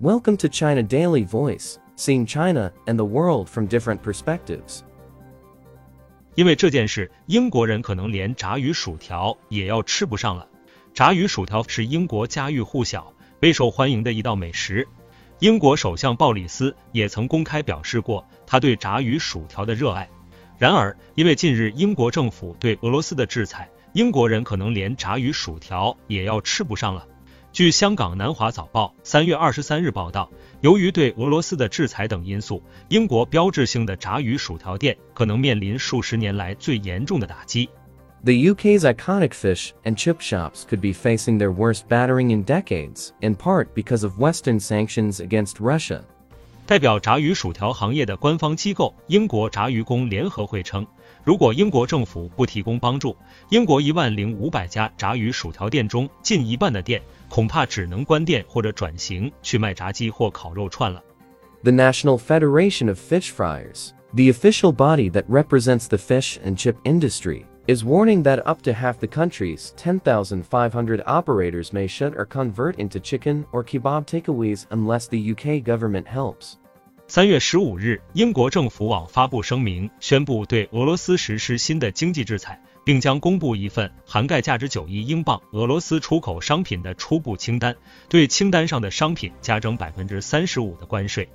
[0.00, 4.82] Welcome to China Daily Voice, seeing China and the world from different perspectives.
[6.36, 10.46] 因为这件事，英国人可能连炸鱼薯条也要吃不上了。
[10.94, 14.86] 炸鱼薯条是英国家喻户晓、备受欢迎的一道美食。
[15.40, 20.08] 英国首相鲍里斯也曾公开表示过他对炸鱼薯条的热爱。
[20.58, 27.04] 然而，因为近日英国政府对俄罗斯的制裁，英国人可能连炸鱼薯条也要吃不上了。
[27.58, 30.30] 据香港南华早报三月二十三日报道，
[30.60, 37.68] 由于对俄罗斯的制裁等因素，英国标志性的炸鱼薯条店可能面临数十年来最严重的打击。
[38.22, 43.34] The UK's iconic fish and chip shops could be facing their worst battering in decades, in
[43.34, 46.02] part because of Western sanctions against Russia.
[46.64, 50.86] 代表炸鱼薯条行业的官方机构英国炸鱼工联合会称，
[51.23, 53.15] 如果英国政府不提供帮助，
[53.49, 61.01] 英国一万零五百家炸鱼薯条店中近一半的店恐怕只能关店或者转型去卖炸鸡或烤肉串了。
[61.63, 67.45] The National Federation of Fish Fryers, the official body that represents the fish and chip industry,
[67.67, 72.99] is warning that up to half the country's 10,500 operators may shut or convert into
[72.99, 76.57] chicken or kebab takeaways unless the UK government helps.
[77.10, 87.74] 三月十五日，英国政府网发布声明，宣布对俄罗斯实施新的经济制裁，并将公布一份涵盖价值九亿英镑俄罗斯出口商品的初步清单，
[88.10, 91.26] 对清单上的商品加征百分之三十五的关税，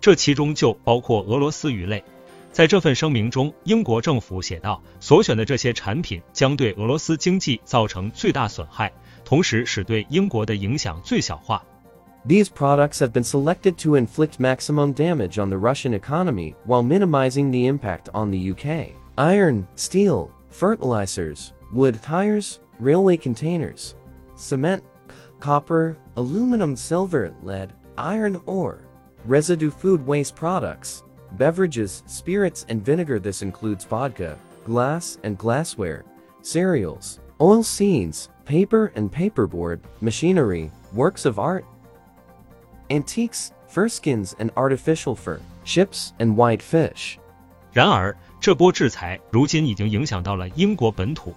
[0.00, 2.02] 这其中就包括俄罗斯鱼类。
[2.50, 8.90] 在这份声明中，英国政府写道：“所选的这些产品将对俄罗斯经济造成最大损害，
[9.26, 11.62] 同时使对英国的影响最小化。”
[12.24, 17.50] These products have been selected to inflict maximum damage on the Russian economy while minimizing
[17.50, 18.94] the impact on the UK.
[19.16, 23.94] Iron, steel, fertilizers, wood tires, railway containers,
[24.34, 24.82] cement,
[25.40, 28.82] copper, aluminum, silver, lead, iron ore,
[29.24, 33.18] residue food waste products, beverages, spirits, and vinegar.
[33.18, 36.04] This includes vodka, glass and glassware,
[36.42, 41.64] cereals, oil seeds, paper and paperboard, machinery, works of art,
[42.88, 47.16] antiques, fur skins and artificial fur, ships and white fish.
[47.72, 51.34] 然而，这波制裁如今已经影响到了英国本土。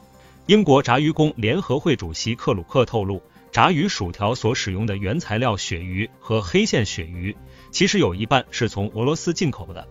[0.48, 7.36] 英国炸鱼工联合会主席克鲁克透露，炸鱼薯条所使用的原材料鳕鱼和黑线鳕鱼，
[7.70, 9.88] 其实有一半是从俄罗斯进口的。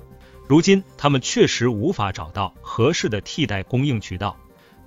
[0.48, 4.36] 如今，他们确实无法找到合适的替代供应渠道。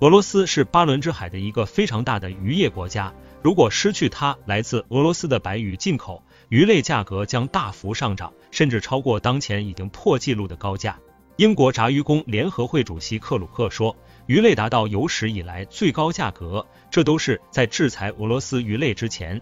[0.00, 6.22] 俄罗斯是巴伦支海的一个非常大的渔业国家，如果失去它来自俄罗斯的白鱼进口，
[6.53, 10.97] 鱼类价格将大幅上涨，甚至超过当前已经破纪录的高价。
[11.37, 19.41] 英国炸鱼工联合会主席克鲁克说：“鱼类达到有史以来最高价格，这都是在制裁俄罗斯鱼类之前。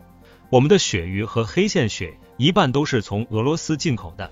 [0.49, 4.29] 我们的鳕鱼和黑线鳕一半都是从俄罗斯进口的。”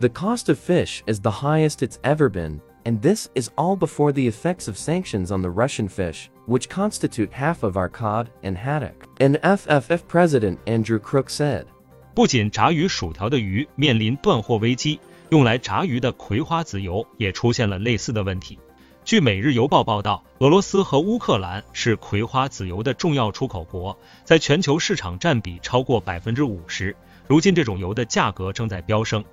[0.00, 4.12] The cost of fish is the highest it's ever been, and this is all before
[4.12, 8.56] the effects of sanctions on the Russian fish, which constitute half of our cod and
[8.56, 9.06] haddock.
[9.20, 11.66] An FFF president Andrew Crook said.
[12.15, 18.57] 不仅炸鱼薯条的鱼面临断货危机，用来炸鱼的葵花籽油也出现了类似的问题。
[19.03, 26.95] 据《每日邮报》报道，俄罗斯和乌克兰是葵花籽油的重要出口国，在全球市场占比超过百分之五十。
[27.27, 29.25] 如今，这种油的价格正在飙升。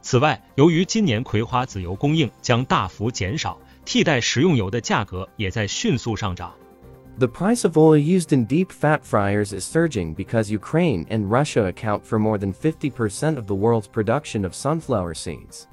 [0.00, 6.54] 此外，由于今年葵花籽油供应将大幅减少，替代食用油的价格也在迅速上涨。
[7.17, 12.05] The price of oil used in deep fat fryers is surging because Ukraine and Russia account
[12.05, 15.67] for more than 50% of the world's production of sunflower seeds.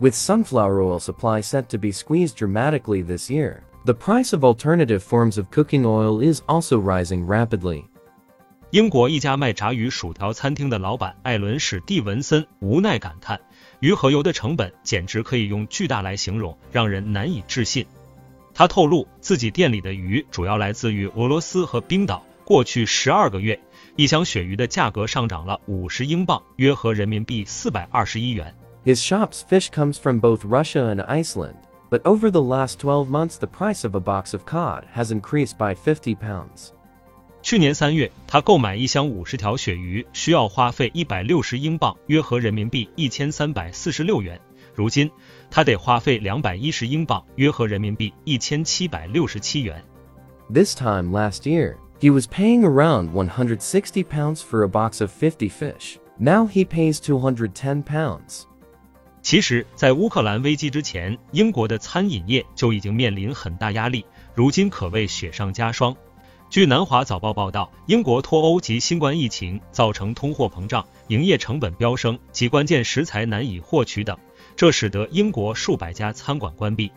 [0.00, 5.02] With sunflower oil supply set to be squeezed dramatically this year, the price of alternative
[5.02, 7.84] forms of cooking oil is also rising rapidly.
[8.70, 13.40] 英国一家卖炸鱼薯条餐厅的老板艾伦史蒂文森无奈感叹：“
[13.80, 17.86] 鱼和油的成本简直可以用巨大来形容，让人难以置信。”
[18.53, 22.23] 他透露，自己店里的鱼主要来自于俄罗斯和冰岛。
[22.45, 23.59] 过去十二个月，
[23.95, 28.53] 一箱鳕鱼的价格上涨了五十英镑，约合人民币四百二十一元。
[28.85, 31.55] His shop's fish comes from both Russia and Iceland,
[31.89, 35.57] but over the last 12 months, the price of a box of cod has increased
[35.57, 36.71] by 50 pounds.
[37.41, 44.39] 去年三月，他购买一箱五十条鳕鱼需要花费一百六十英镑，约合人民币一千三百四十六元。
[44.73, 45.09] 如今，
[45.49, 49.83] 他得花费两百一十英镑，约合人民币一千七百六十七元。
[50.51, 55.97] This time last year, he was paying around 160 pounds for a box of 50 fish.
[56.17, 58.43] Now he pays 210 pounds.
[59.21, 64.05] 其实，在乌克兰危机之前，英国的餐饮业就已经面临很大压力，
[64.35, 65.95] 如今可谓雪上加霜。
[66.49, 74.15] 据南华早报报道，英国脱欧及新冠疫情造成通货膨胀、营业成本飙升及关键食材难以获取等，
[74.56, 76.90] 这使得英国数百家餐馆关闭。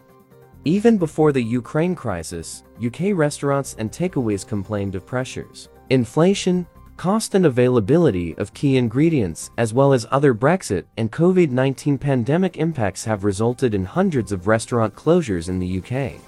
[0.63, 5.67] Even before the Ukraine crisis, UK restaurants and takeaways complained of pressures.
[5.89, 6.65] Inflation,
[6.97, 12.57] cost and availability of key ingredients, as well as other Brexit and COVID 19 pandemic
[12.57, 16.21] impacts have resulted in hundreds of restaurant closures in the UK.